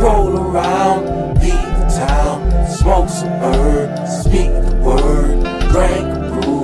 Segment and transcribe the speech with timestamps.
[0.00, 1.04] roll around,
[1.42, 3.38] leave the town, smoke some
[4.08, 6.60] speak the word, drink a brew.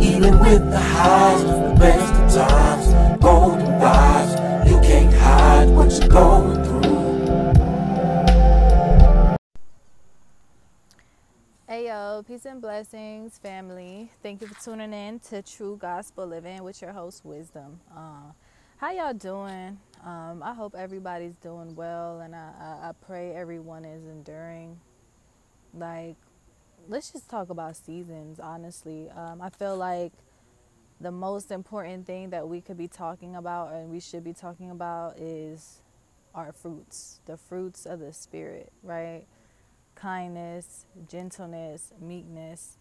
[0.00, 6.08] Even with the highs, the best of times, golden vibes, you can't hide what you're
[6.08, 6.74] going through.
[11.70, 14.10] Ayo, peace and blessings, family.
[14.22, 17.80] Thank you for tuning in to True Gospel Living with your host, Wisdom.
[17.90, 18.32] Uh,
[18.84, 19.78] how y'all doing?
[20.04, 24.78] Um, I hope everybody's doing well, and I, I, I pray everyone is enduring.
[25.72, 26.16] Like,
[26.86, 29.08] let's just talk about seasons, honestly.
[29.08, 30.12] Um, I feel like
[31.00, 34.70] the most important thing that we could be talking about and we should be talking
[34.70, 35.80] about is
[36.34, 39.24] our fruits, the fruits of the Spirit, right?
[39.94, 42.76] Kindness, gentleness, meekness.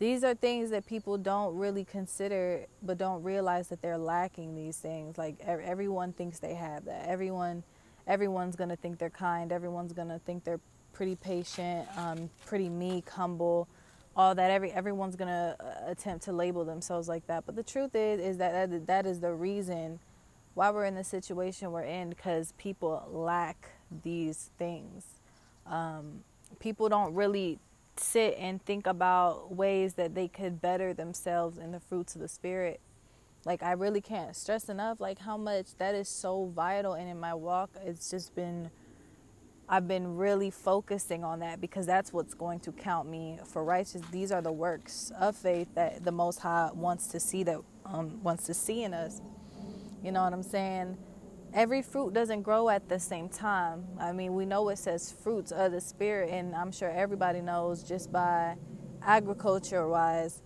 [0.00, 4.78] These are things that people don't really consider, but don't realize that they're lacking these
[4.78, 5.18] things.
[5.18, 7.06] Like everyone thinks they have that.
[7.06, 7.62] Everyone,
[8.06, 9.52] everyone's gonna think they're kind.
[9.52, 10.60] Everyone's gonna think they're
[10.94, 13.68] pretty patient, um, pretty meek, humble
[14.16, 17.94] all that every everyone's gonna uh, attempt to label themselves like that but the truth
[17.94, 19.98] is is that that, that is the reason
[20.54, 23.70] why we're in the situation we're in because people lack
[24.02, 25.06] these things
[25.66, 26.24] um,
[26.58, 27.58] people don't really
[28.00, 32.28] sit and think about ways that they could better themselves in the fruits of the
[32.28, 32.80] spirit
[33.44, 37.18] like i really can't stress enough like how much that is so vital and in
[37.18, 38.70] my walk it's just been
[39.72, 44.02] I've been really focusing on that because that's what's going to count me for righteous.
[44.10, 48.20] These are the works of faith that the Most High wants to see that um,
[48.20, 49.22] wants to see in us.
[50.02, 50.98] You know what I'm saying?
[51.52, 53.84] Every fruit doesn't grow at the same time.
[53.98, 57.82] I mean, we know it says fruits of the spirit, and I'm sure everybody knows
[57.82, 58.56] just by
[59.02, 60.42] agriculture wise,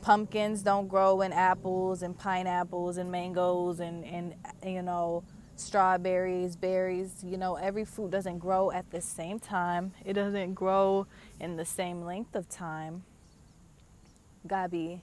[0.00, 5.22] pumpkins don't grow in apples and pineapples and mangoes and and you know
[5.60, 9.92] strawberries, berries, you know, every fruit doesn't grow at the same time.
[10.04, 11.06] It doesn't grow
[11.38, 13.04] in the same length of time.
[14.48, 15.00] Gabi,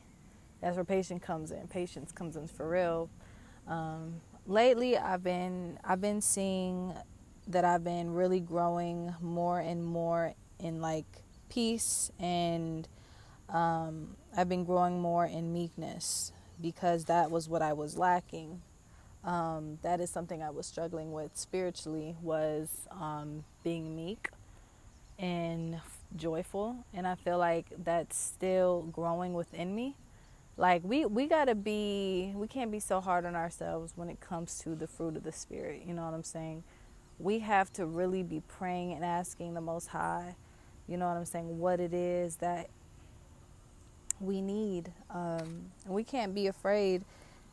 [0.60, 1.68] that's where patience comes in.
[1.68, 3.10] Patience comes in for real.
[3.68, 6.94] Um, lately, I've been I've been seeing
[7.48, 11.06] that I've been really growing more and more in like
[11.50, 12.88] peace, and
[13.50, 16.32] um, I've been growing more in meekness
[16.62, 18.62] because that was what I was lacking
[19.28, 24.30] um, that is something I was struggling with spiritually was um, being meek
[25.20, 25.82] and
[26.16, 29.96] joyful, and I feel like that's still growing within me.
[30.58, 34.58] Like we we gotta be, we can't be so hard on ourselves when it comes
[34.60, 35.84] to the fruit of the spirit.
[35.86, 36.64] You know what I'm saying?
[37.20, 40.36] We have to really be praying and asking the Most High.
[40.88, 41.60] You know what I'm saying?
[41.60, 42.70] What it is that
[44.20, 44.92] we need.
[45.10, 47.04] Um, and we can't be afraid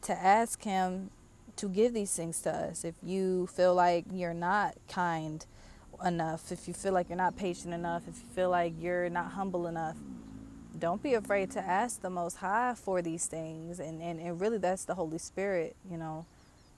[0.02, 1.10] to ask Him
[1.56, 2.84] to give these things to us.
[2.84, 5.44] If you feel like you're not kind
[6.04, 9.32] enough, if you feel like you're not patient enough, if you feel like you're not
[9.32, 9.96] humble enough,
[10.78, 13.80] don't be afraid to ask the Most High for these things.
[13.80, 16.26] And, and, and really, that's the Holy Spirit, you know,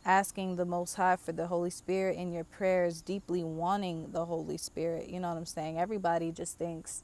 [0.05, 4.57] asking the Most High for the Holy Spirit in your prayers, deeply wanting the Holy
[4.57, 5.09] Spirit.
[5.09, 5.79] You know what I'm saying?
[5.79, 7.03] Everybody just thinks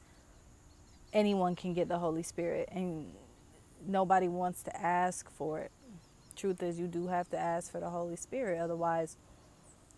[1.13, 3.13] anyone can get the Holy Spirit, and
[3.87, 5.71] nobody wants to ask for it
[6.37, 8.61] truth is you do have to ask for the Holy Spirit.
[8.61, 9.17] Otherwise,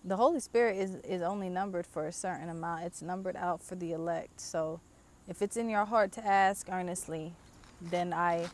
[0.04, 2.84] the Holy Spirit is, is only numbered for a certain amount.
[2.84, 4.40] It's numbered out for the elect.
[4.40, 4.80] So
[5.28, 7.32] if it's in your heart to ask earnestly,
[7.80, 8.46] then I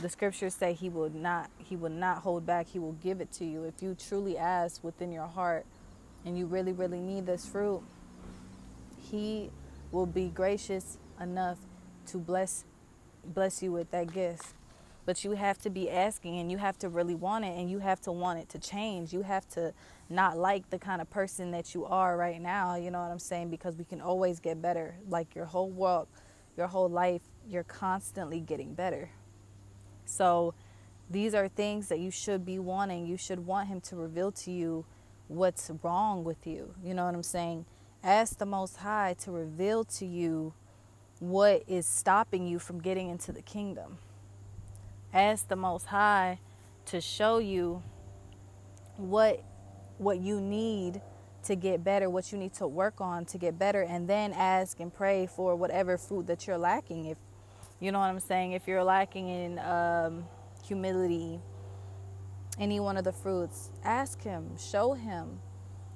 [0.00, 3.32] the scriptures say he will not he will not hold back, he will give it
[3.32, 3.64] to you.
[3.64, 5.66] If you truly ask within your heart
[6.24, 7.82] and you really, really need this fruit,
[8.98, 9.50] he
[9.92, 11.58] will be gracious enough
[12.06, 12.64] to bless
[13.24, 14.54] bless you with that gift
[15.06, 17.78] but you have to be asking and you have to really want it and you
[17.78, 19.12] have to want it to change.
[19.12, 19.74] You have to
[20.08, 23.18] not like the kind of person that you are right now you know what i'm
[23.18, 23.50] saying?
[23.50, 24.96] Because we can always get better.
[25.08, 26.08] Like your whole walk
[26.56, 29.10] your whole life you're constantly getting better.
[30.06, 30.54] So
[31.10, 33.06] these are things that you should be wanting.
[33.06, 34.86] You should want him to reveal to you
[35.28, 36.74] what's wrong with you.
[36.82, 37.66] You know what i'm saying?
[38.02, 40.54] Ask the most high to reveal to you
[41.20, 43.98] what is stopping you from getting into the kingdom
[45.14, 46.40] ask the most high
[46.86, 47.82] to show you
[48.96, 49.42] what
[49.96, 51.00] what you need
[51.44, 54.80] to get better, what you need to work on to get better, and then ask
[54.80, 57.06] and pray for whatever fruit that you're lacking.
[57.06, 57.18] If
[57.80, 60.24] you know what I'm saying, if you're lacking in um,
[60.66, 61.38] humility,
[62.58, 65.38] any one of the fruits, ask Him, show Him,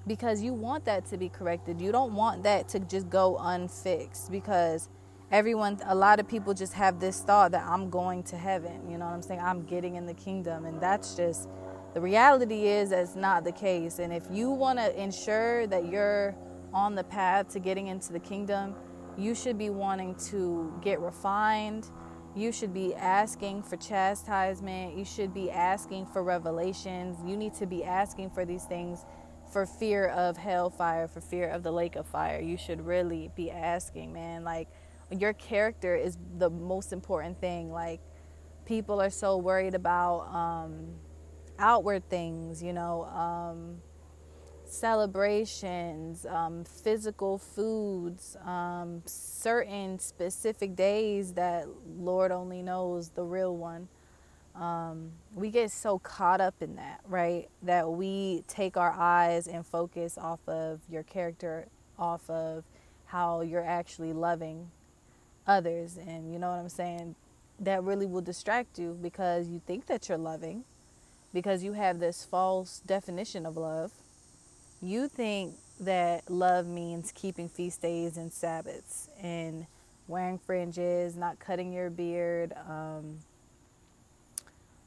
[0.06, 1.80] because you want that to be corrected.
[1.80, 4.88] You don't want that to just go unfixed because
[5.30, 8.98] everyone a lot of people just have this thought that I'm going to heaven, you
[8.98, 9.40] know what I'm saying?
[9.40, 11.48] I'm getting in the kingdom and that's just
[11.94, 13.98] The reality is that's not the case.
[13.98, 16.36] And if you want to ensure that you're
[16.72, 18.74] on the path to getting into the kingdom,
[19.16, 21.90] you should be wanting to get refined.
[22.36, 24.96] You should be asking for chastisement.
[24.96, 27.16] You should be asking for revelations.
[27.26, 29.04] You need to be asking for these things
[29.50, 32.38] for fear of hellfire, for fear of the lake of fire.
[32.40, 34.44] You should really be asking, man.
[34.44, 34.68] Like,
[35.10, 37.70] your character is the most important thing.
[37.72, 38.00] Like,
[38.64, 40.88] people are so worried about um,
[41.58, 43.78] outward things, you know, um,
[44.64, 51.66] celebrations, um, physical foods, um, certain specific days that
[51.96, 53.88] Lord only knows the real one.
[54.54, 57.48] Um, we get so caught up in that, right?
[57.62, 61.68] That we take our eyes and focus off of your character,
[61.98, 62.64] off of
[63.06, 64.70] how you're actually loving
[65.48, 65.96] others.
[65.96, 67.16] And you know what I'm saying?
[67.58, 70.64] That really will distract you because you think that you're loving,
[71.32, 73.90] because you have this false definition of love.
[74.80, 79.66] You think that love means keeping feast days and Sabbaths and
[80.06, 82.52] wearing fringes, not cutting your beard.
[82.68, 83.18] Um,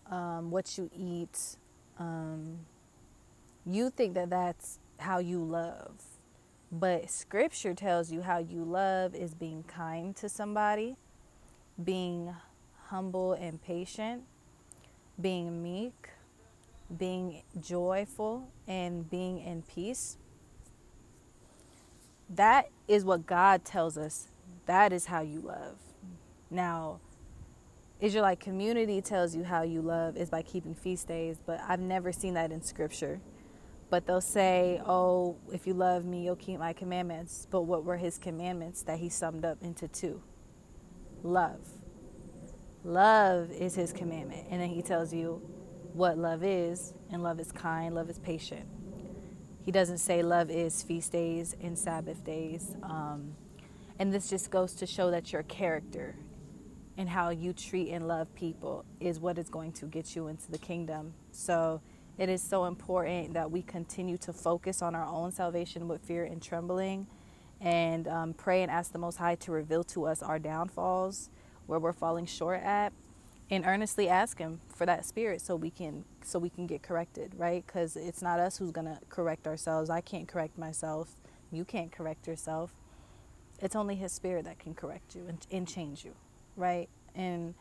[0.10, 1.58] um, what you eat,
[2.00, 2.60] um,
[3.66, 6.11] you think that that's how you love.
[6.72, 10.96] But scripture tells you how you love is being kind to somebody,
[11.84, 12.34] being
[12.86, 14.24] humble and patient,
[15.20, 16.10] being meek,
[16.98, 20.18] being joyful, and being in peace.
[22.30, 24.30] That is what God tells us.
[24.66, 25.76] That is how you love.
[26.50, 27.00] Now,
[28.00, 32.12] Israelite community tells you how you love is by keeping feast days, but I've never
[32.14, 33.20] seen that in scripture.
[33.92, 37.46] But they'll say, Oh, if you love me, you'll keep my commandments.
[37.52, 40.24] But what were his commandments that he summed up into two?
[41.22, 41.60] Love.
[42.86, 44.48] Love is his commandment.
[44.50, 45.42] And then he tells you
[45.94, 48.66] what love is, and love is kind, love is patient.
[49.62, 52.76] He doesn't say love is feast days and Sabbath days.
[52.82, 53.36] Um,
[54.00, 56.16] and this just goes to show that your character
[56.98, 60.50] and how you treat and love people is what is going to get you into
[60.50, 61.14] the kingdom.
[61.32, 61.82] So
[62.22, 66.24] it is so important that we continue to focus on our own salvation with fear
[66.24, 67.08] and trembling
[67.60, 71.32] and um, pray and ask the Most High to reveal to us our downfalls,
[71.66, 72.94] where we're falling short at,
[73.50, 77.34] and earnestly ask Him for that spirit so we can so we can get corrected,
[77.38, 77.66] right?
[77.66, 79.90] Because it's not us who's gonna correct ourselves.
[79.90, 81.16] I can't correct myself.
[81.52, 82.76] You can't correct yourself.
[83.60, 86.14] It's only His Spirit that can correct you and, and change you
[86.56, 86.90] right?
[87.16, 87.54] And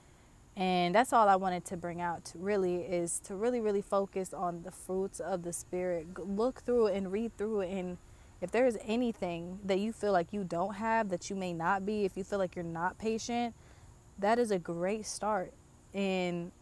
[0.60, 4.34] and that's all I wanted to bring out to really is to really really focus
[4.34, 6.06] on the fruits of the spirit.
[6.18, 7.96] Look through and read through and
[8.42, 12.04] if there's anything that you feel like you don't have that you may not be,
[12.04, 13.54] if you feel like you're not patient,
[14.18, 15.52] that is a great start
[15.94, 16.52] in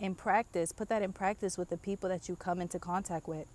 [0.00, 0.72] in practice.
[0.72, 3.46] Put that in practice with the people that you come into contact with.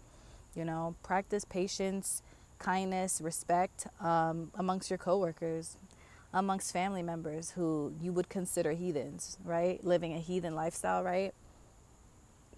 [0.55, 2.23] You know, practice patience,
[2.57, 5.75] kindness, respect um, amongst your coworkers
[6.33, 9.83] amongst family members who you would consider heathens, right?
[9.83, 11.33] Living a heathen lifestyle, right?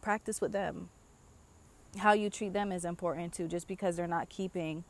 [0.02, 0.90] Practice with them.
[1.98, 3.48] How you treat them is important too.
[3.48, 4.84] Just because they're not keeping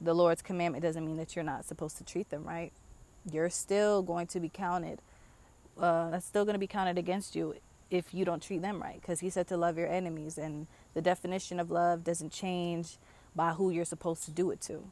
[0.00, 2.72] the Lord's commandment doesn't mean that you're not supposed to treat them right.
[3.30, 5.00] You're still going to be counted.
[5.78, 7.54] Uh, that's still going to be counted against you
[7.90, 9.00] if you don't treat them right.
[9.00, 12.96] Because He said to love your enemies, and the definition of love doesn't change
[13.36, 14.84] by who you're supposed to do it to.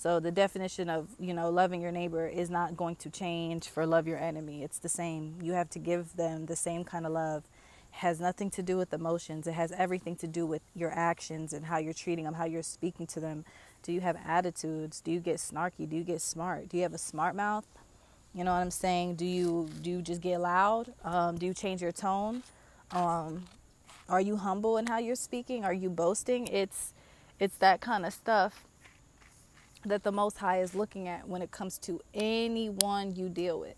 [0.00, 3.84] So the definition of, you know, loving your neighbor is not going to change for
[3.84, 4.62] love your enemy.
[4.62, 5.34] It's the same.
[5.42, 7.44] You have to give them the same kind of love.
[7.92, 9.46] It has nothing to do with emotions.
[9.46, 12.62] It has everything to do with your actions and how you're treating them, how you're
[12.62, 13.44] speaking to them.
[13.82, 15.02] Do you have attitudes?
[15.02, 15.86] Do you get snarky?
[15.86, 16.70] Do you get smart?
[16.70, 17.66] Do you have a smart mouth?
[18.32, 19.16] You know what I'm saying?
[19.16, 20.94] Do you do you just get loud?
[21.04, 22.42] Um, do you change your tone?
[22.90, 23.44] Um,
[24.08, 25.62] are you humble in how you're speaking?
[25.62, 26.46] Are you boasting?
[26.46, 26.94] It's
[27.38, 28.64] it's that kind of stuff
[29.84, 33.74] that the Most High is looking at when it comes to anyone you deal with.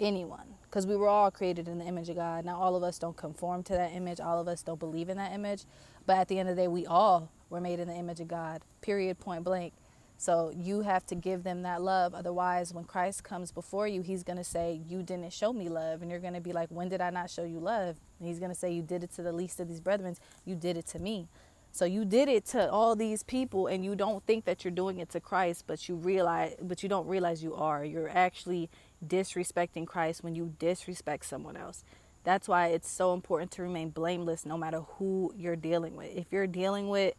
[0.00, 0.54] Anyone.
[0.62, 2.44] Because we were all created in the image of God.
[2.44, 5.16] Now, all of us don't conform to that image, all of us don't believe in
[5.16, 5.64] that image.
[6.06, 8.28] But at the end of the day, we all were made in the image of
[8.28, 9.72] God, period, point blank.
[10.20, 12.12] So you have to give them that love.
[12.12, 16.02] Otherwise, when Christ comes before you, he's going to say, You didn't show me love.
[16.02, 17.96] And you're going to be like, When did I not show you love?
[18.18, 20.16] And he's going to say, You did it to the least of these brethren.
[20.44, 21.28] You did it to me.
[21.72, 24.98] So you did it to all these people and you don't think that you're doing
[24.98, 27.84] it to Christ, but you realize but you don't realize you are.
[27.84, 28.68] You're actually
[29.06, 31.84] disrespecting Christ when you disrespect someone else.
[32.24, 36.16] That's why it's so important to remain blameless no matter who you're dealing with.
[36.16, 37.14] If you're dealing with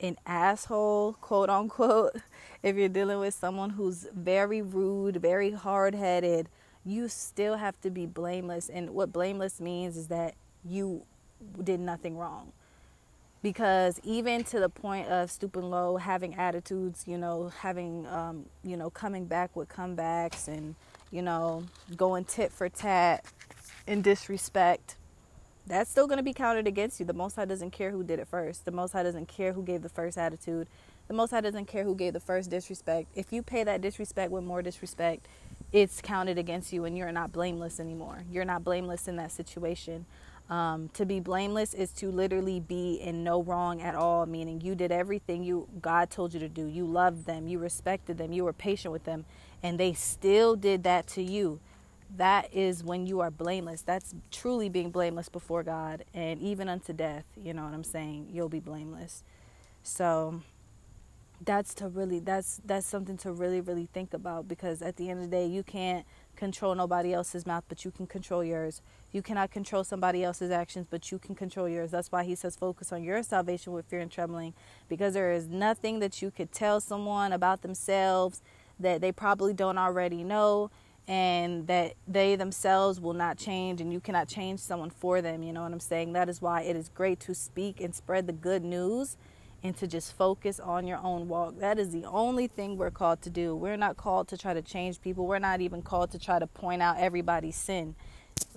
[0.00, 2.16] an asshole, quote unquote,
[2.62, 6.48] if you're dealing with someone who's very rude, very hard headed,
[6.84, 8.68] you still have to be blameless.
[8.68, 10.34] And what blameless means is that
[10.64, 11.04] you
[11.62, 12.52] did nothing wrong
[13.42, 18.76] because even to the point of stooping low, having attitudes, you know, having, um, you
[18.76, 20.76] know, coming back with comebacks and,
[21.10, 21.64] you know,
[21.96, 23.24] going tit for tat
[23.86, 24.96] in disrespect,
[25.66, 27.06] that's still going to be counted against you.
[27.06, 28.64] The Most High doesn't care who did it first.
[28.64, 30.68] The Most High doesn't care who gave the first attitude.
[31.08, 33.08] The Most High doesn't care who gave the first disrespect.
[33.14, 35.26] If you pay that disrespect with more disrespect,
[35.72, 38.24] it's counted against you and you're not blameless anymore.
[38.30, 40.06] You're not blameless in that situation.
[40.52, 44.74] Um, to be blameless is to literally be in no wrong at all, meaning you
[44.74, 46.66] did everything you God told you to do.
[46.66, 49.24] You loved them, you respected them, you were patient with them,
[49.62, 51.58] and they still did that to you.
[52.18, 53.80] That is when you are blameless.
[53.80, 57.24] That's truly being blameless before God, and even unto death.
[57.34, 58.28] You know what I'm saying?
[58.30, 59.22] You'll be blameless.
[59.82, 60.42] So
[61.44, 65.18] that's to really that's that's something to really really think about because at the end
[65.22, 66.06] of the day you can't
[66.36, 68.80] control nobody else's mouth but you can control yours.
[69.12, 71.90] You cannot control somebody else's actions but you can control yours.
[71.90, 74.54] That's why he says focus on your salvation with fear and trembling
[74.88, 78.42] because there is nothing that you could tell someone about themselves
[78.78, 80.70] that they probably don't already know
[81.08, 85.42] and that they themselves will not change and you cannot change someone for them.
[85.42, 86.12] You know what i'm saying?
[86.12, 89.16] That is why it is great to speak and spread the good news
[89.62, 91.58] and to just focus on your own walk.
[91.58, 93.54] That is the only thing we're called to do.
[93.54, 95.26] We're not called to try to change people.
[95.26, 97.94] We're not even called to try to point out everybody's sin.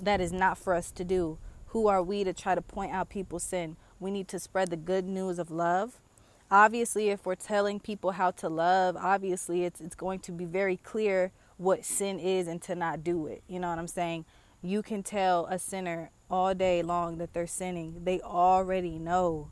[0.01, 1.37] That is not for us to do.
[1.67, 3.77] Who are we to try to point out people's sin?
[3.99, 5.99] We need to spread the good news of love.
[6.49, 10.77] Obviously, if we're telling people how to love, obviously it's it's going to be very
[10.77, 13.43] clear what sin is and to not do it.
[13.47, 14.25] You know what I'm saying?
[14.61, 18.01] You can tell a sinner all day long that they're sinning.
[18.03, 19.49] They already know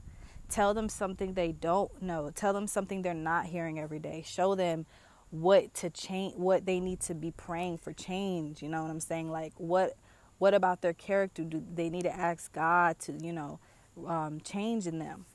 [0.54, 2.30] Tell them something they don't know.
[2.30, 4.24] Tell them something they're not hearing every day.
[4.24, 4.86] Show them
[5.32, 9.00] what to change what they need to be praying for change, you know what I'm
[9.00, 9.32] saying?
[9.32, 9.96] Like what
[10.38, 13.60] what about their character do they need to ask God to, you know,
[14.06, 15.26] um, change in them?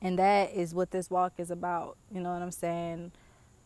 [0.00, 1.98] And that is what this walk is about.
[2.10, 3.12] You know what I'm saying?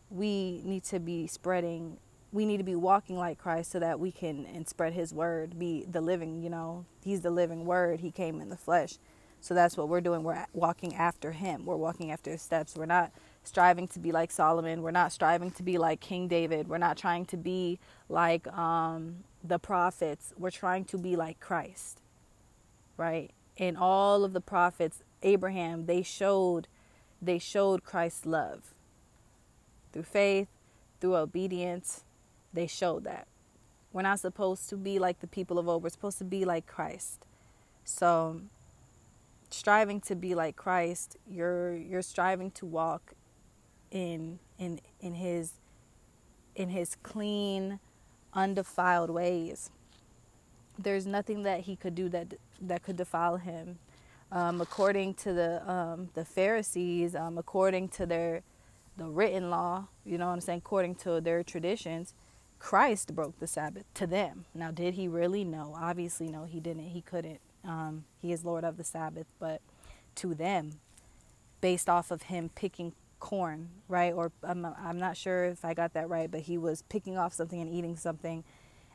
[0.09, 1.95] We need to be spreading
[2.33, 5.57] we need to be walking like Christ so that we can and spread his word,
[5.57, 8.01] be the living, you know, he's the living word.
[8.01, 8.97] He came in the flesh.
[9.41, 10.23] So that's what we're doing.
[10.23, 11.65] We're walking after him.
[11.65, 12.75] We're walking after his steps.
[12.75, 13.11] We're not
[13.43, 14.81] striving to be like Solomon.
[14.81, 16.67] We're not striving to be like King David.
[16.67, 17.79] We're not trying to be
[18.09, 20.33] like um, the prophets.
[20.37, 22.01] We're trying to be like Christ,
[22.97, 23.31] right?
[23.57, 26.67] And all of the prophets, Abraham, they showed,
[27.21, 28.73] they showed Christ's love
[29.91, 30.47] through faith,
[30.99, 32.03] through obedience.
[32.53, 33.27] They showed that.
[33.91, 35.81] We're not supposed to be like the people of old.
[35.81, 37.25] We're supposed to be like Christ.
[37.83, 38.41] So
[39.49, 43.13] striving to be like Christ, you're you're striving to walk
[43.91, 45.53] in in in his
[46.55, 47.79] in his clean,
[48.33, 49.71] undefiled ways.
[50.77, 53.79] There's nothing that he could do that that could defile him.
[54.31, 58.43] Um, according to the um, the Pharisees, um, according to their
[58.97, 62.13] the written law, you know what I'm saying, according to their traditions,
[62.59, 64.45] Christ broke the Sabbath to them.
[64.53, 65.43] Now, did he really?
[65.43, 66.89] No, obviously, no, he didn't.
[66.89, 67.39] He couldn't.
[67.69, 69.61] Um, he is Lord of the Sabbath, but
[70.15, 70.79] to them,
[71.61, 74.11] based off of him picking corn, right?
[74.11, 77.31] Or I'm, I'm not sure if I got that right, but he was picking off
[77.33, 78.43] something and eating something.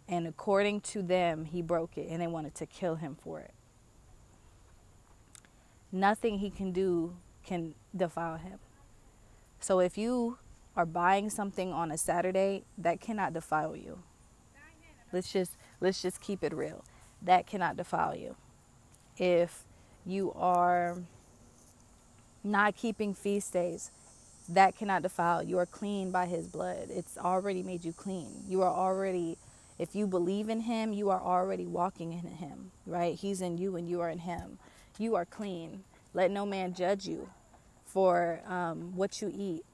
[0.08, 3.54] And according to them, he broke it and they wanted to kill him for it.
[5.92, 7.14] Nothing he can do
[7.44, 8.58] can defile him.
[9.60, 10.38] So if you
[10.76, 14.02] are buying something on a Saturday, that cannot defile you.
[15.12, 16.84] Let's just let's just keep it real.
[17.22, 18.34] That cannot defile you
[19.16, 19.64] if
[20.06, 20.98] you are
[22.42, 23.90] not keeping feast days,
[24.48, 25.42] that cannot defile.
[25.42, 26.88] You are clean by his blood.
[26.90, 28.44] It's already made you clean.
[28.46, 29.38] You are already,
[29.78, 33.14] if you believe in him, you are already walking in him, right?
[33.14, 34.58] He's in you and you are in him.
[34.98, 35.84] You are clean.
[36.12, 37.30] Let no man judge you
[37.86, 39.64] for um, what you eat,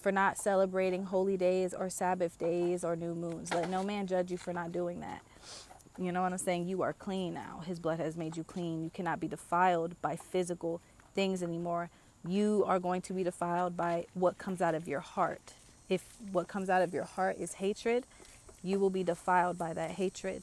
[0.00, 3.52] for not celebrating holy days or Sabbath days or new moons.
[3.52, 5.22] Let no man judge you for not doing that.
[5.98, 6.68] You know what I'm saying?
[6.68, 7.62] You are clean now.
[7.66, 8.82] His blood has made you clean.
[8.82, 10.80] You cannot be defiled by physical
[11.14, 11.90] things anymore.
[12.26, 15.54] You are going to be defiled by what comes out of your heart.
[15.88, 18.06] If what comes out of your heart is hatred,
[18.62, 20.42] you will be defiled by that hatred.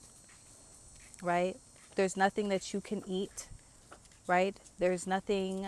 [1.24, 1.58] Right?
[1.96, 3.48] There's nothing that you can eat.
[4.28, 4.56] Right?
[4.78, 5.68] There's nothing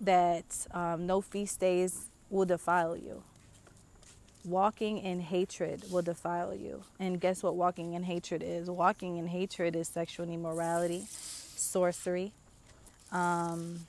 [0.00, 3.22] that um, no feast days will defile you.
[4.44, 6.84] Walking in hatred will defile you.
[6.98, 8.70] And guess what walking in hatred is?
[8.70, 12.32] Walking in hatred is sexual immorality, sorcery,
[13.12, 13.80] um,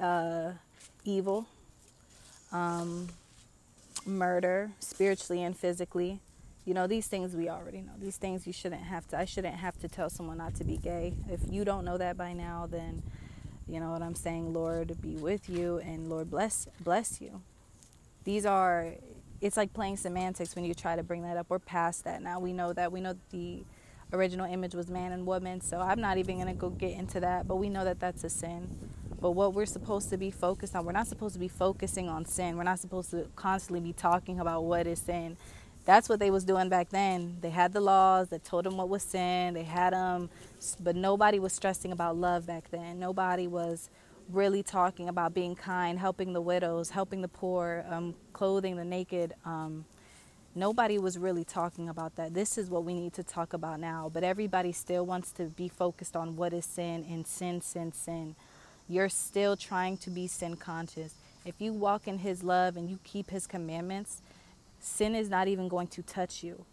[0.00, 0.52] uh,
[1.04, 1.46] evil,
[2.52, 3.08] um,
[4.04, 6.20] murder, spiritually and physically,
[6.66, 7.92] you know these things we already know.
[8.00, 10.76] These things you shouldn't have to i shouldn't have to tell someone not to be
[10.76, 11.14] gay.
[11.30, 13.02] If you don't know that by now then
[13.68, 14.52] you know what i'm saying?
[14.52, 17.40] Lord be with you and lord bless bless you
[18.26, 18.92] these are
[19.40, 22.38] it's like playing semantics when you try to bring that up we're past that now
[22.38, 23.64] we know that we know that the
[24.12, 27.20] original image was man and woman so i'm not even going to go get into
[27.20, 28.68] that but we know that that's a sin
[29.20, 32.24] but what we're supposed to be focused on we're not supposed to be focusing on
[32.26, 35.36] sin we're not supposed to constantly be talking about what is sin
[35.86, 37.38] that's what they was doing back then.
[37.40, 39.54] They had the laws that told them what was sin.
[39.54, 40.30] They had them,
[40.80, 42.98] but nobody was stressing about love back then.
[42.98, 43.88] Nobody was
[44.30, 49.34] really talking about being kind, helping the widows, helping the poor, um, clothing the naked.
[49.44, 49.84] Um,
[50.54, 52.34] nobody was really talking about that.
[52.34, 54.10] This is what we need to talk about now.
[54.12, 58.34] But everybody still wants to be focused on what is sin and sin, sin, sin.
[58.88, 61.14] You're still trying to be sin conscious.
[61.44, 64.22] If you walk in His love and you keep His commandments,
[64.80, 66.64] Sin is not even going to touch you.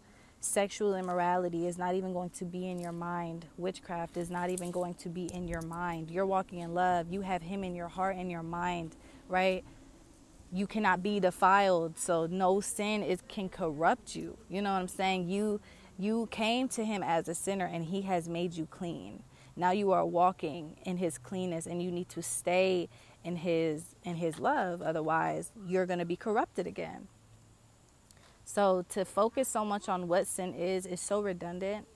[0.44, 3.46] Sexual immorality is not even going to be in your mind.
[3.56, 6.10] Witchcraft is not even going to be in your mind.
[6.10, 7.10] You're walking in love.
[7.10, 8.94] You have Him in your heart and your mind,
[9.26, 9.64] right?
[10.52, 11.98] You cannot be defiled.
[11.98, 14.36] So no sin is can corrupt you.
[14.50, 15.30] You know what I'm saying?
[15.30, 15.62] You
[15.98, 19.22] you came to Him as a sinner and He has made you clean.
[19.56, 22.90] Now you are walking in His cleanness and you need to stay
[23.24, 24.82] in His in His love.
[24.82, 27.08] Otherwise, you're going to be corrupted again.
[28.44, 31.86] So to focus so much on what sin is is so redundant.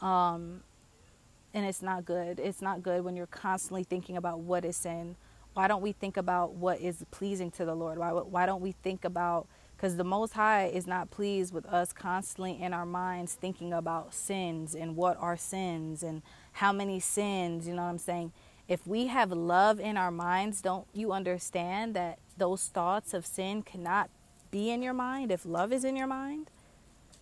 [0.00, 0.62] Um,
[1.52, 2.40] and it's not good.
[2.40, 5.16] It's not good when you're constantly thinking about what is sin.
[5.54, 7.96] Why don't we think about what is pleasing to the Lord?
[7.96, 11.92] Why, why don't we think about, because the Most High is not pleased with us
[11.92, 17.68] constantly in our minds thinking about sins and what are sins and how many sins,
[17.68, 18.32] you know what I'm saying?
[18.66, 23.62] If we have love in our minds, don't you understand that those thoughts of sin
[23.62, 24.10] cannot
[24.54, 26.48] be in your mind, if love is in your mind,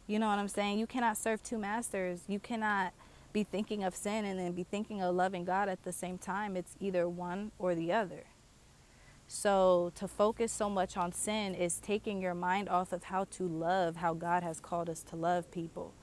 [0.06, 0.78] you know what I'm saying?
[0.78, 2.20] You cannot serve two masters.
[2.28, 2.92] You cannot
[3.32, 6.58] be thinking of sin and then be thinking of loving God at the same time.
[6.58, 8.24] It's either one or the other.
[9.26, 13.44] So, to focus so much on sin is taking your mind off of how to
[13.44, 15.94] love, how God has called us to love people.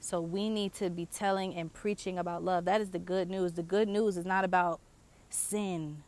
[0.00, 2.64] So, we need to be telling and preaching about love.
[2.64, 3.52] That is the good news.
[3.52, 4.80] The good news is not about
[5.28, 6.02] sin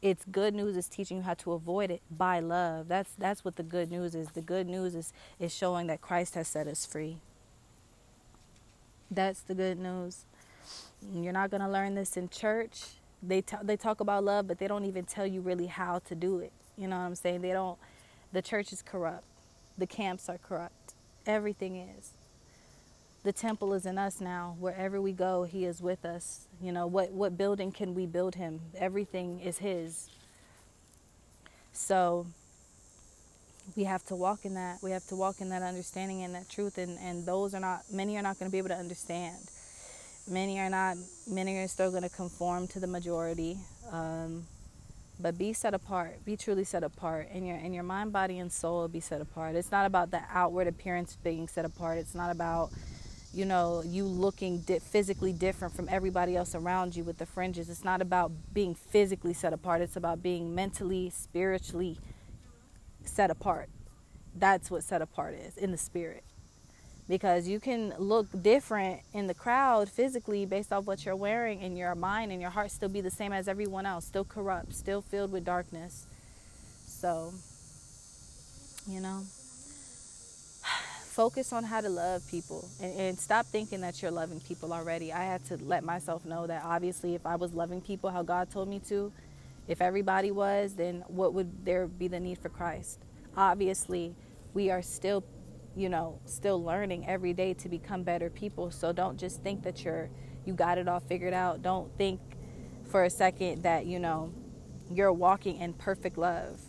[0.00, 2.88] it's good news is teaching you how to avoid it by love.
[2.88, 4.28] That's that's what the good news is.
[4.28, 7.18] The good news is is showing that Christ has set us free.
[9.10, 10.24] That's the good news.
[11.14, 12.82] You're not going to learn this in church.
[13.22, 16.14] They t- they talk about love, but they don't even tell you really how to
[16.14, 16.52] do it.
[16.76, 17.40] You know what I'm saying?
[17.40, 17.78] They don't
[18.32, 19.24] the church is corrupt.
[19.76, 20.94] The camps are corrupt.
[21.26, 22.12] Everything is
[23.24, 24.56] the temple is in us now.
[24.58, 26.46] Wherever we go, He is with us.
[26.62, 28.60] You know, what, what building can we build Him?
[28.76, 30.08] Everything is His.
[31.72, 32.26] So
[33.76, 34.78] we have to walk in that.
[34.82, 36.78] We have to walk in that understanding and that truth.
[36.78, 39.36] And, and those are not, many are not going to be able to understand.
[40.28, 43.58] Many are not, many are still going to conform to the majority.
[43.90, 44.46] Um,
[45.20, 48.52] but be set apart be truly set apart and your in your mind body and
[48.52, 52.30] soul be set apart it's not about the outward appearance being set apart it's not
[52.30, 52.70] about
[53.32, 57.68] you know, you looking di- physically different from everybody else around you with the fringes.
[57.68, 61.98] It's not about being physically set apart, it's about being mentally, spiritually
[63.04, 63.68] set apart.
[64.34, 66.24] That's what set apart is in the spirit.
[67.08, 71.76] Because you can look different in the crowd physically based off what you're wearing, and
[71.76, 75.00] your mind and your heart still be the same as everyone else, still corrupt, still
[75.00, 76.06] filled with darkness.
[76.86, 77.32] So,
[78.86, 79.22] you know
[81.18, 85.12] focus on how to love people and, and, stop thinking that you're loving people already.
[85.12, 88.52] I had to let myself know that obviously, if I was loving people how God
[88.52, 89.12] told me to,
[89.66, 93.00] if everybody was, then what would there be the need for Christ?
[93.36, 94.14] Obviously,
[94.54, 95.24] we are still,
[95.74, 98.70] you know, still learning every day to become better people.
[98.70, 100.10] So don't just think that you're
[100.44, 101.62] you got it all figured out.
[101.62, 102.20] Don't think
[102.92, 104.32] for a second that, you know,
[104.88, 106.60] you're walking in perfect love.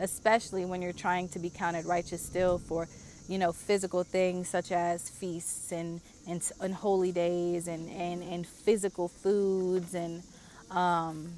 [0.00, 2.88] Especially when you're trying to be counted righteous still for
[3.28, 8.46] you know, physical things such as feasts and, and, and holy days and, and, and
[8.46, 10.22] physical foods and
[10.70, 11.32] um,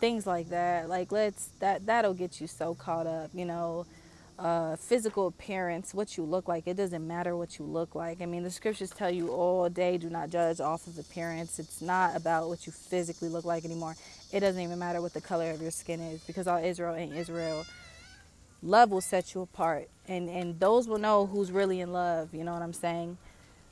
[0.00, 0.88] things like that.
[0.88, 3.86] Like let's that that'll get you so caught up, you know.
[4.38, 6.66] Uh, physical appearance, what you look like.
[6.66, 8.20] It doesn't matter what you look like.
[8.20, 11.60] I mean, the scriptures tell you all day do not judge off of appearance.
[11.60, 13.94] It's not about what you physically look like anymore.
[14.32, 17.14] It doesn't even matter what the color of your skin is because all Israel ain't
[17.14, 17.64] Israel
[18.62, 22.44] love will set you apart and and those will know who's really in love you
[22.44, 23.16] know what i'm saying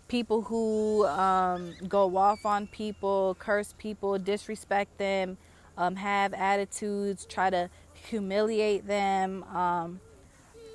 [0.09, 5.37] people who um, go off on people curse people disrespect them
[5.77, 10.01] um, have attitudes try to humiliate them um,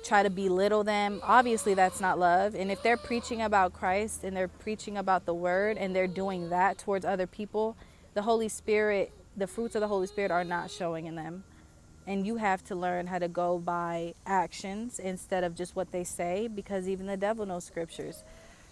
[0.06, 2.54] try to belittle them, obviously that's not love.
[2.54, 6.50] And if they're preaching about Christ and they're preaching about the word and they're doing
[6.50, 7.76] that towards other people,
[8.14, 11.44] the Holy Spirit, the fruits of the Holy Spirit are not showing in them.
[12.06, 16.04] And you have to learn how to go by actions instead of just what they
[16.04, 18.22] say because even the devil knows scriptures.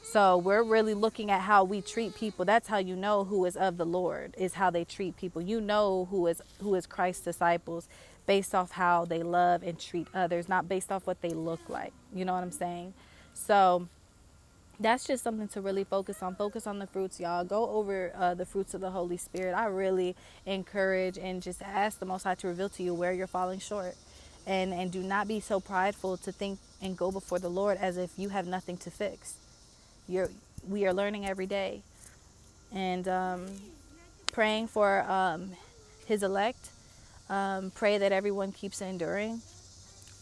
[0.03, 2.45] So we're really looking at how we treat people.
[2.45, 5.41] That's how you know who is of the Lord, is how they treat people.
[5.41, 7.89] You know who is who is Christ's disciples
[8.27, 11.93] based off how they love and treat others, not based off what they look like.
[12.15, 12.93] You know what I'm saying?
[13.33, 13.89] So
[14.81, 16.35] that's just something to really focus on.
[16.35, 17.45] Focus on the fruits, y'all.
[17.45, 19.55] Go over uh, the fruits of the Holy Spirit.
[19.55, 23.27] I really encourage and just ask the Most High to reveal to you where you're
[23.27, 23.97] falling short.
[24.47, 27.97] And, and do not be so prideful to think and go before the Lord as
[27.97, 29.35] if you have nothing to fix.
[30.07, 30.29] You're,
[30.69, 31.83] we are learning every day.
[32.75, 33.47] And um,
[34.33, 35.53] praying for um,
[36.07, 36.71] His elect
[37.29, 39.41] um, pray that everyone keeps enduring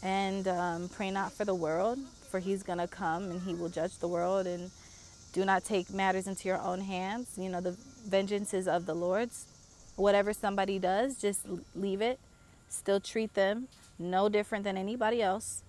[0.03, 1.99] and um, pray not for the world,
[2.33, 4.49] for he's going to come and he will judge the world.
[4.49, 4.73] And
[5.33, 7.29] do not take matters into your own hands.
[7.37, 7.77] You know, the
[8.09, 9.47] vengeance is of the Lord's.
[9.95, 12.19] Whatever somebody does, just leave it.
[12.69, 13.69] Still treat them
[13.99, 15.63] no different than anybody else.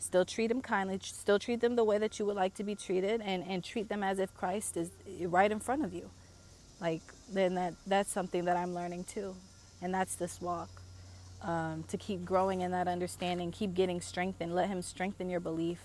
[0.00, 0.98] Still treat them kindly.
[1.02, 3.88] Still treat them the way that you would like to be treated, and, and treat
[3.88, 6.10] them as if Christ is right in front of you.
[6.80, 9.36] Like then that that's something that I'm learning too
[9.82, 10.68] and that's this walk.
[11.42, 14.54] Um, to keep growing in that understanding, keep getting strengthened.
[14.54, 15.78] Let Him strengthen your belief.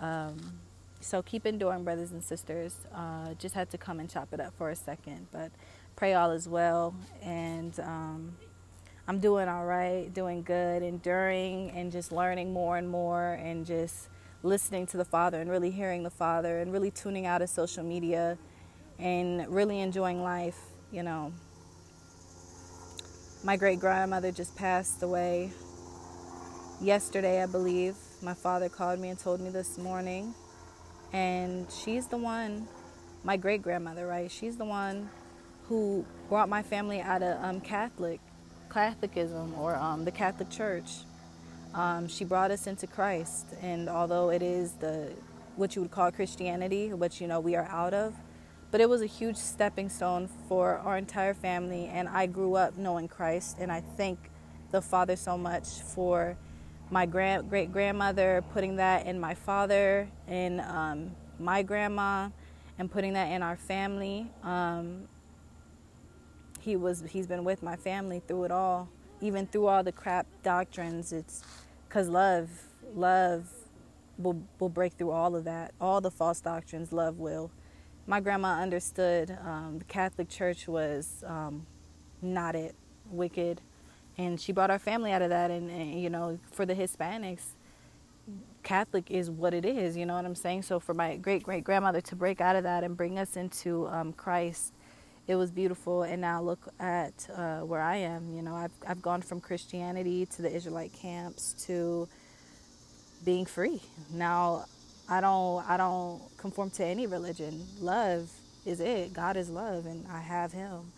[0.00, 0.36] Um,
[1.00, 2.76] so keep enduring, brothers and sisters.
[2.94, 5.52] Uh, just had to come and chop it up for a second, but
[5.94, 6.94] pray all is well.
[7.22, 8.36] And um,
[9.06, 14.08] I'm doing all right, doing good, enduring, and just learning more and more, and just
[14.42, 17.84] listening to the Father and really hearing the Father, and really tuning out of social
[17.84, 18.36] media,
[18.98, 20.58] and really enjoying life.
[20.90, 21.32] You know,
[23.44, 25.52] my great grandmother just passed away
[26.80, 27.94] yesterday, I believe.
[28.22, 30.34] My father called me and told me this morning.
[31.12, 32.66] And she's the one,
[33.24, 34.30] my great grandmother, right?
[34.30, 35.10] She's the one
[35.68, 38.20] who brought my family out of um, Catholic,
[38.70, 40.90] Catholicism or um, the Catholic Church.
[41.74, 45.10] Um, she brought us into Christ, and although it is the
[45.56, 48.14] what you would call Christianity, which you know we are out of,
[48.70, 52.76] but it was a huge stepping stone for our entire family, and I grew up
[52.78, 54.18] knowing Christ, and I thank
[54.70, 56.36] the Father so much for
[56.90, 62.28] my grand great grandmother putting that in my father and um, my grandma,
[62.78, 64.30] and putting that in our family.
[64.42, 65.08] Um,
[66.60, 68.88] he was he's been with my family through it all,
[69.20, 71.12] even through all the crap doctrines.
[71.12, 71.42] It's
[71.88, 72.48] because love,
[72.94, 73.48] love
[74.18, 76.92] will will break through all of that, all the false doctrines.
[76.92, 77.50] Love will
[78.06, 81.66] my grandma understood um, the Catholic Church was um,
[82.22, 82.74] not it,
[83.10, 83.60] wicked,
[84.18, 85.50] and she brought our family out of that.
[85.50, 87.42] And, and, you know, for the Hispanics,
[88.62, 89.96] Catholic is what it is.
[89.96, 90.62] You know what I'm saying?
[90.62, 93.86] So for my great great grandmother to break out of that and bring us into
[93.88, 94.72] um, Christ,
[95.28, 96.02] it was beautiful.
[96.02, 98.34] And now look at uh, where I am.
[98.34, 102.08] You know, I've I've gone from Christianity to the Israelite camps to
[103.24, 103.80] being free.
[104.12, 104.64] Now
[105.08, 107.64] I don't I don't conform to any religion.
[107.80, 108.28] Love
[108.64, 109.12] is it.
[109.12, 110.92] God is love and I have him.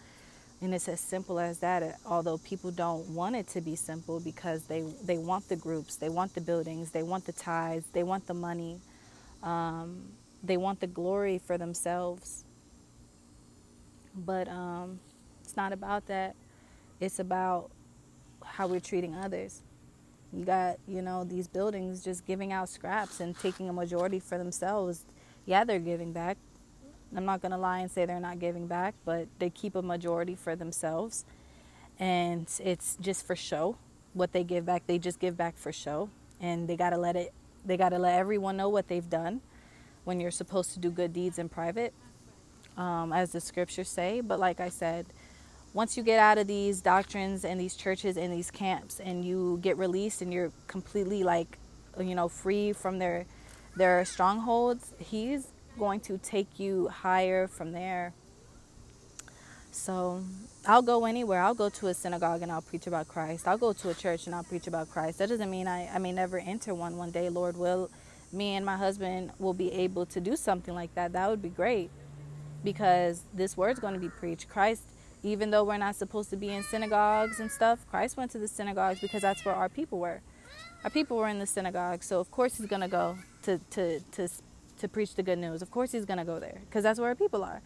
[0.61, 2.01] And it's as simple as that.
[2.05, 6.09] Although people don't want it to be simple because they they want the groups, they
[6.09, 8.81] want the buildings, they want the tithes, they want the money.
[9.43, 10.03] Um,
[10.43, 12.45] they want the glory for themselves.
[14.15, 14.99] But um,
[15.45, 16.35] it's not about that.
[17.01, 17.71] It's about
[18.45, 19.63] how we're treating others.
[20.33, 24.37] You got, you know, these buildings just giving out scraps and taking a majority for
[24.37, 25.05] themselves.
[25.47, 26.37] Yeah, they're giving back.
[27.17, 29.83] I'm not going to lie and say they're not giving back, but they keep a
[29.83, 31.25] majority for themselves.
[31.99, 33.77] And it's just for show.
[34.13, 36.11] What they give back, they just give back for show.
[36.41, 37.33] And they got to let it
[37.65, 39.41] they got to let everyone know what they've done
[40.05, 41.93] when you're supposed to do good deeds in private.
[42.77, 45.07] Um, as the scriptures say, but like I said,
[45.75, 49.59] once you get out of these doctrines and these churches and these camps and you
[49.63, 51.59] get released and you're completely like
[51.99, 53.27] you know free from their
[53.77, 58.13] their strongholds he's going to take you higher from there
[59.79, 60.23] so
[60.67, 61.41] I'll go anywhere.
[61.41, 63.47] I'll go to a synagogue and I'll preach about Christ.
[63.47, 65.19] I'll go to a church and I'll preach about Christ.
[65.19, 67.29] That doesn't mean I, I may never enter one one day.
[67.29, 67.91] Lord will,
[68.33, 71.13] me and my husband will be able to do something like that.
[71.13, 71.91] That would be great
[72.65, 74.49] because this word's going to be preached.
[74.49, 74.83] Christ
[75.25, 78.47] even though we're not supposed to be in synagogues and stuff, Christ went to the
[78.47, 80.21] synagogues because that's where our people were.
[80.85, 84.01] Our people were in the synagogue, so of course he's going to go to to
[84.13, 84.29] to
[84.79, 85.63] to preach the good news.
[85.63, 87.61] Of course he's going to go there because that's where people are.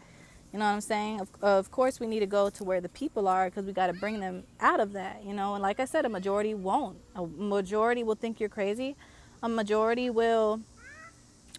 [0.53, 1.21] You know what I'm saying?
[1.21, 3.87] Of, of course we need to go to where the people are because we got
[3.87, 5.55] to bring them out of that, you know?
[5.55, 6.99] And like I said, a majority won't.
[7.15, 8.97] A majority will think you're crazy.
[9.43, 10.61] a majority will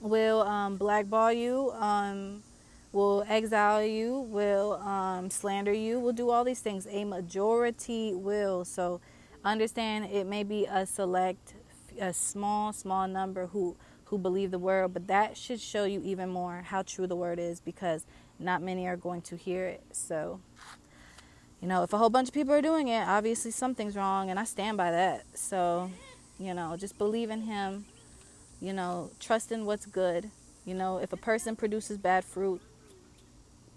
[0.02, 2.44] will um, blackball you, um,
[2.92, 6.88] will exile you, will um, slander you, will do all these things.
[6.90, 8.66] A majority will.
[8.66, 9.00] So
[9.46, 11.54] understand it may be a select,
[12.00, 13.76] a small, small number who
[14.14, 17.40] who believe the word, but that should show you even more how true the word
[17.40, 18.06] is because
[18.38, 19.82] not many are going to hear it.
[19.92, 20.40] So,
[21.60, 24.40] you know, if a whole bunch of people are doing it, obviously something's wrong, and
[24.40, 25.24] I stand by that.
[25.34, 25.90] So,
[26.40, 27.86] you know, just believe in Him,
[28.62, 30.30] you know, trust in what's good.
[30.64, 32.62] You know, if a person produces bad fruit,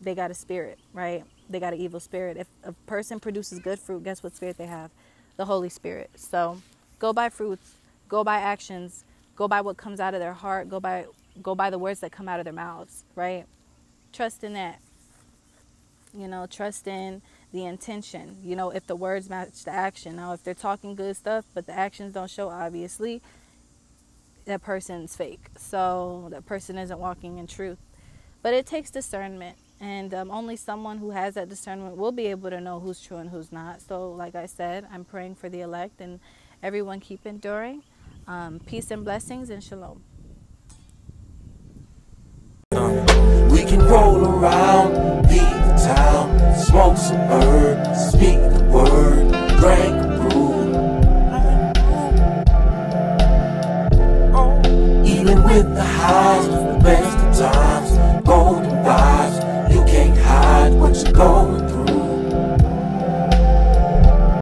[0.02, 1.24] they got a spirit, right?
[1.48, 2.36] They got an evil spirit.
[2.36, 4.90] If a person produces good fruit, guess what spirit they have?
[5.38, 6.10] The Holy Spirit.
[6.16, 6.60] So
[6.98, 7.76] go by fruits,
[8.10, 9.04] go by actions,
[9.36, 11.06] go by what comes out of their heart, go by
[11.42, 13.44] go by the words that come out of their mouths, right?
[14.12, 14.80] Trust in that.
[16.16, 17.20] You know, trust in
[17.52, 18.38] the intention.
[18.42, 20.16] You know, if the words match the action.
[20.16, 23.20] Now, if they're talking good stuff, but the actions don't show, obviously,
[24.46, 25.48] that person's fake.
[25.58, 27.78] So that person isn't walking in truth.
[28.42, 29.58] But it takes discernment.
[29.78, 33.18] And um, only someone who has that discernment will be able to know who's true
[33.18, 33.82] and who's not.
[33.82, 36.18] So, like I said, I'm praying for the elect and
[36.62, 37.82] everyone keep enduring.
[38.28, 40.02] Um, peace and blessings and shalom.
[42.72, 47.20] We can roll around, leave the town, smoke some
[47.94, 50.56] speak the word, drink brew.
[55.04, 56.65] Even with the highs,